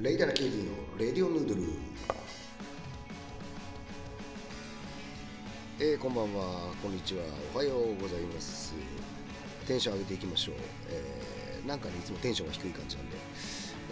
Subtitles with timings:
[0.00, 1.62] レイダラ KD のレディオヌードル。
[5.80, 6.72] えー、こんばんは。
[6.80, 7.24] こんにちは。
[7.52, 8.74] おはようございます。
[9.66, 10.54] テンション上げていきましょう、
[10.90, 13.16] えー、なんかねいつもテンションが低い感じなんで、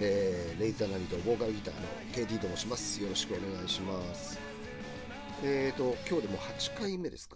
[0.01, 1.81] えー、レイザーナリとボーカルギターの
[2.13, 3.03] KD と申します。
[3.03, 4.39] よろしくお願いします。
[5.43, 7.35] えーと今日でも8回目ですか。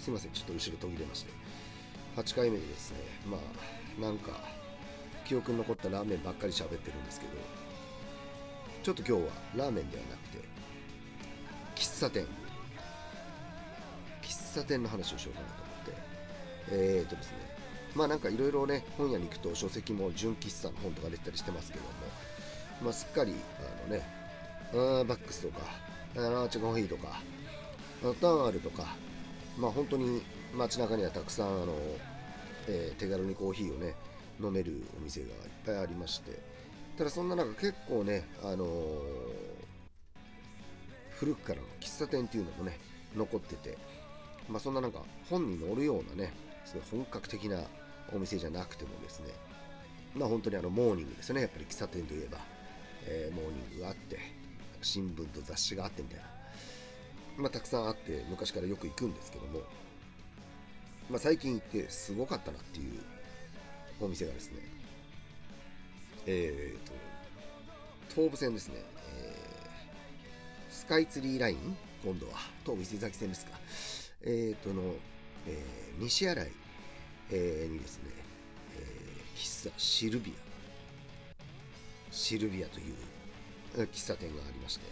[0.00, 0.32] すいません。
[0.32, 1.30] ちょっと後ろ途切れまして。
[2.16, 2.96] 8回目ですね。
[3.24, 4.61] まあなんか
[5.26, 7.32] 記憶に残ったラーメンばっかり喋ってるんですけど
[8.82, 10.52] ちょっと今日はラーメンではなくて
[11.74, 12.26] 喫茶店。
[14.22, 15.92] 喫茶店の話をしようかなと思って。
[16.70, 17.52] えーとですね。
[17.94, 21.90] まあなんかいろいろね本屋に行くと書籍も純喫茶の本とか出たりしてますけども
[22.82, 24.02] まあすっかりあのね
[24.72, 25.60] あバックスとか
[26.14, 27.20] ラーチコーヒーとか
[28.02, 28.96] ターンあるとか
[29.58, 30.22] まあ本当に
[30.54, 31.74] 街中にはたくさんあの、
[32.68, 33.94] えー、手軽にコーヒーをね
[34.42, 35.32] 飲めるお店がいっ
[35.64, 36.38] ぱいありまして
[36.96, 38.98] ただそんな中結構ね、あのー、
[41.10, 42.78] 古くからの喫茶店っていうのもね
[43.16, 43.78] 残ってて、
[44.48, 46.32] まあ、そんななんか本に載るようなね
[46.64, 47.62] すごい本格的な
[48.14, 49.28] お店じゃなくてもですね
[50.14, 51.40] まあ本当にあのモーニングですね。
[51.40, 52.36] やっぱり喫茶店といえば、
[53.06, 54.18] えー、モーニングがあって
[54.82, 56.24] 新聞と雑誌があってみたいな。
[57.38, 59.62] まあたくさんあって昔からよく行くんですけども
[61.12, 62.94] まあ、最近行ってすごかったなっていう
[64.04, 64.58] お店がですね、
[66.26, 66.92] えーと、
[68.12, 72.32] 東武線ですね、えー、スカイツリーライン、今度は
[72.64, 73.52] 東武伊勢崎線ですか、
[74.22, 74.82] えーとの、
[75.46, 76.50] えー、西新井、
[77.30, 78.10] えー、にですね、
[78.76, 80.34] えー、喫茶シルビ
[82.10, 82.94] ア、シルビアという
[83.76, 84.84] 喫茶店がありまして、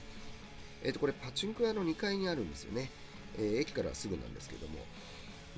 [0.84, 2.90] えーと、これパチンコ屋の2階にあるんですよね、
[3.38, 4.78] えー、駅からすぐなんですけども、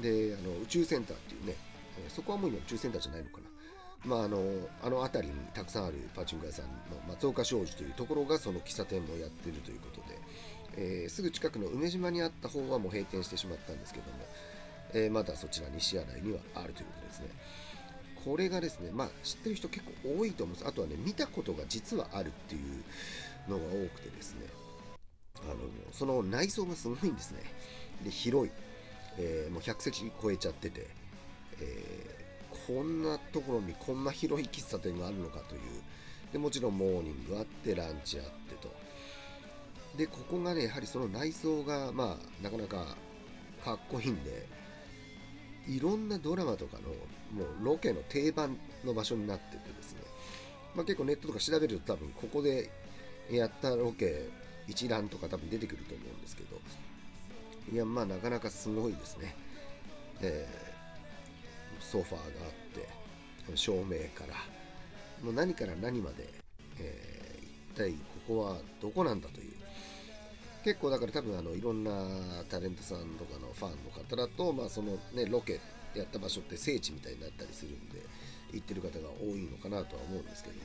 [0.00, 1.54] であの宇宙センターっていうね、
[1.98, 3.44] えそこはもう今宇宙センターじゃないのかな。
[4.04, 4.42] まあ、あの
[4.82, 6.72] あの辺りにたくさんあるパチンコ屋さんの
[7.08, 10.18] 松岡商事というところがその喫茶店もやってるということで、
[10.76, 14.18] えー、すぐ近くの梅島にあった方はもう閉店してしまったんですけども、
[14.94, 17.28] えー、まだそちら西新井にはあるということですね。
[18.24, 20.68] これがですね、まあ、知ってる人結構多いと思うんです。
[20.68, 24.46] あとはね、見たことが実はあるっていうのが多くてですね、
[25.42, 25.56] あの
[25.92, 27.42] その内装がすごいんですね。
[28.04, 28.52] で、広い。
[29.18, 30.86] えー、もう100席超えちゃってて、
[31.60, 35.60] えー、こんなところにこんな広い喫茶店があるのかという。
[36.32, 38.72] でもちろんモーニングあってランチあってと。
[39.96, 42.96] でここがねやはりその内装がまあなかなか
[43.62, 44.46] かっこいいんで
[45.68, 46.88] いろんなドラマとかの
[47.38, 50.00] もうロケの定番の場所になっててですね、
[50.74, 52.70] まあ、結構ネットとか調べると多分ここで
[53.30, 54.30] やったロケ
[54.66, 56.58] 一覧とか多分出てくると思うんですけど。
[57.70, 59.36] いやまあなかなかすごいですね、
[60.20, 60.71] えー、
[61.82, 64.34] ソファーがあって照明から。
[65.22, 66.28] もう何から何まで、
[66.80, 69.52] えー、一体ここはどこなんだという。
[70.64, 71.90] 結構だから多分あのいろんな
[72.48, 75.60] タレントさんとかのファンの方だと、まあ、そのねロケ
[75.94, 78.00] やった場所って聖地みたいになったりするんで
[78.52, 80.62] 行ってる方が多いのかなとは思うんですけども、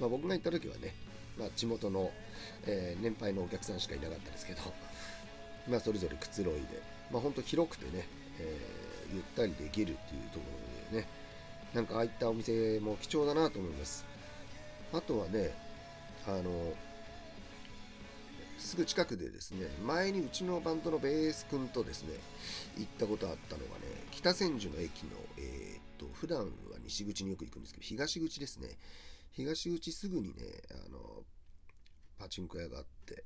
[0.00, 0.94] まあ、僕が行った時はね、
[1.36, 2.12] まあ、地元の、
[2.66, 4.60] えー、年配のお客さんしかいなかったですけど
[5.68, 6.62] まあ、それぞれくつろいで、
[7.12, 10.44] まあ、ほんと広くてね、えー、ゆったりできるっていうとこ
[10.90, 11.08] ろでね、
[11.74, 14.04] なんかああいったお店も貴重だなと思います。
[14.92, 15.52] あとはね、
[16.26, 16.72] あの、
[18.58, 22.14] すぐ近くでですね、前にうちのバンドのベース君とですね、
[22.76, 26.46] 行ったことあったのがね、北千住の駅の、えー、っと、普段は
[26.84, 28.68] 西口によく行くんですけど、東口ですね。
[29.32, 30.32] 東口すぐにね、
[30.86, 30.98] あの、
[32.18, 33.24] パチンコ屋があって、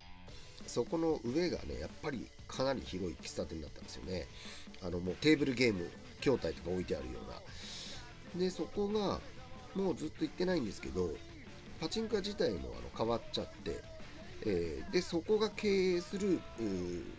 [0.66, 4.26] そこの上がね、やっぱりかなり広い喫茶店だったんですよね。
[4.82, 5.90] あの、もうテーブルゲーム、
[6.20, 7.18] 筐体とか置いてあるよ
[8.34, 8.44] うな。
[8.44, 9.20] で、そこが、
[9.74, 11.10] もうずっと行ってないんですけど、
[11.80, 13.82] パチンコ自体もあの変わっちゃって、
[14.44, 16.40] えー、で、そこが経営する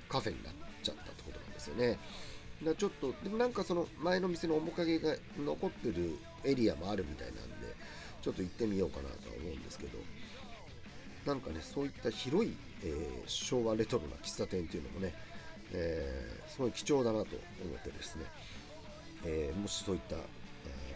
[0.10, 1.98] カフェになっちゃったってことなんですよね。
[2.64, 7.44] だちょっと、でもなんかその前の店の面影が残ってるエリアもあるみたいなんで、
[8.22, 9.98] ちょっと行ってみようかなとは思うんですけど、
[11.26, 15.14] なんかね、そういった広い、えー、昭和レトロな喫茶店っていうのもね、
[15.72, 17.28] えー、すごい貴重だなと
[17.64, 18.26] 思ってですね、
[19.26, 20.20] えー、もしそういった、え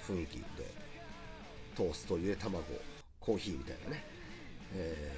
[0.06, 0.44] 雰囲気で、
[1.76, 2.64] トースト、ゆで卵、
[3.20, 4.04] コーヒーみたいなね、
[4.76, 5.12] え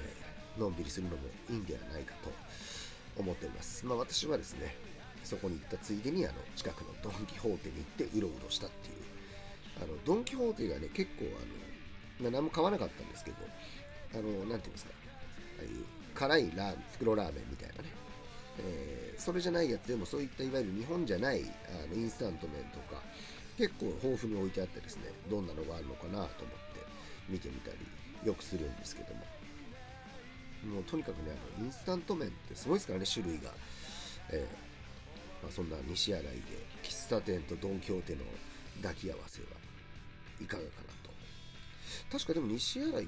[0.58, 1.16] のんびりするのも
[1.48, 2.30] いいんではないかと
[3.18, 3.84] 思っております。
[3.86, 4.74] まあ私はですね、
[5.24, 8.94] そこに行ったついでにあの近くのドン・キホーテに行ってうろうろしたっていう、
[9.82, 11.26] あのドン・キホーテがね、結構
[12.20, 13.36] あの、何も買わなかったんですけど、
[14.14, 14.92] あの、なんていうんですか、
[15.58, 15.84] ああいう
[16.14, 17.88] 辛いラーメン袋ラーメンみたいなね、
[18.58, 23.00] えー、それじゃないやつでもそういったいわゆる日本じゃないあのインスタント麺とか
[23.56, 26.34] 結構豊富に置いてあってですねどんなのがあるのかなと思って
[27.28, 27.76] 見てみたり
[28.26, 29.20] よくするんですけども。
[30.60, 33.50] もうとにかくねあのインスタント麺ってすごいですからね種類が、
[34.30, 36.30] えーまあ、そんな西新井で
[36.82, 38.20] 喫茶店とドン・キホーテの
[38.82, 39.48] 抱き合わせは
[40.40, 41.10] いかがかなと。
[42.12, 43.06] 確かでも西新井って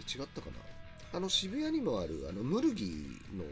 [0.00, 0.73] 違ったかな
[1.14, 3.44] あの渋谷にもあるあのムルギーの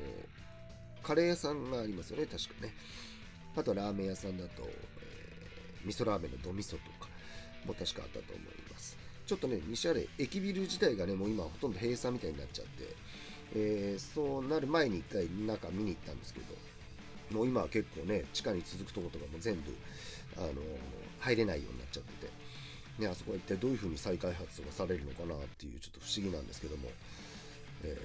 [1.03, 2.75] カレー屋さんがありますよね確かね。
[3.57, 7.09] あとラーメン屋さんだと、えー、味噌ラーメンのドミソとか
[7.67, 8.97] も確かあったと思います。
[9.27, 12.71] ちょっとね西新井駅ビル自体がねもう今ほとんど閉鎖みたいになっちゃって、
[13.55, 19.73] えー、そうなる前に一回中見に行ったんですけどもう今は結構ね地下に続くとことかも全部
[20.37, 20.49] あの
[21.21, 22.33] 入れないようになっちゃってて
[22.99, 26.91] ね、あそこは一体どういうふうに再開発がされるのかなっていうちょっと不思議なんですけども、
[27.85, 27.97] え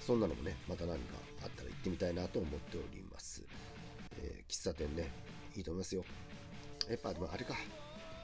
[0.00, 3.42] ー、そんなのもねまた何かあったら行ってみたいなと思っております、
[4.18, 5.10] えー、喫茶店ね
[5.56, 6.04] いいと思いますよ。
[6.88, 7.54] やっぱでもあれか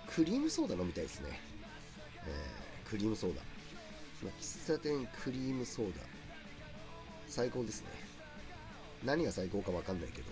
[0.09, 1.41] クリームソーダ飲みたいですね、
[2.27, 3.43] えー、クリームソーダ、
[4.23, 6.03] まあ、喫茶店クリームソーダ。
[7.27, 7.89] 最高ですね。
[9.05, 10.27] 何が最高か分かんないけど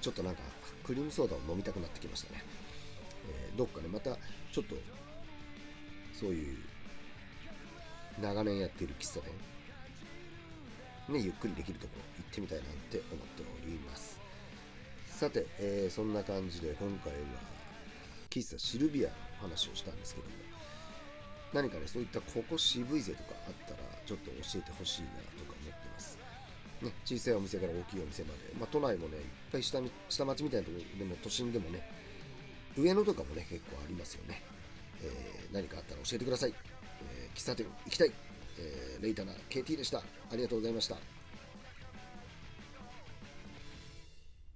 [0.00, 0.40] ちょっとなんか
[0.82, 2.42] クリームソーダを飲みたくなってきましたね。
[3.28, 4.16] えー、どっかでまた
[4.52, 4.74] ちょっと
[6.18, 6.58] そういう
[8.20, 9.32] 長年やっている喫茶店
[11.10, 14.18] ね、ゆっくりできるところ行ってみたいなって思っております
[15.08, 17.18] さて、えー、そんな感じで今回は
[18.30, 20.32] 喫茶シルビアの話をしたんですけども
[21.52, 26.18] 何かねそういったここ渋いぜとかあったらちょっと教えてほしいなとか思ってます
[26.80, 29.22] ね、小さいお店から大きいお店まで、まあ、都内もね、いっ
[29.52, 29.78] ぱい下
[30.08, 31.86] 下町みたいなところでも都心でもね、
[32.78, 34.42] 上野とかもね、結構ありますよね。
[35.02, 36.54] えー、何かあったら教えてください。
[37.34, 38.12] 喫茶店行きたい。
[38.58, 39.98] えー、レイタナ KT でした。
[39.98, 40.02] あ
[40.36, 41.19] りがとうございました。